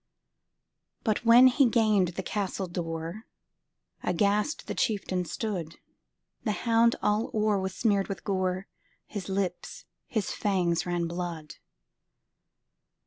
But, 1.03 1.25
when 1.25 1.45
he 1.45 1.67
gained 1.67 2.09
his 2.17 2.25
castle 2.25 2.65
door, 2.65 3.27
Aghast 4.01 4.65
the 4.65 4.73
chieftain 4.73 5.25
stood; 5.25 5.77
The 6.43 6.53
hound 6.53 6.95
all 7.03 7.29
o'er 7.35 7.59
was 7.59 7.75
smeared 7.75 8.07
with 8.07 8.23
gore, 8.23 8.65
His 9.05 9.29
lips, 9.29 9.85
his 10.07 10.31
fangs, 10.31 10.87
ran 10.87 11.05
blood. 11.05 11.53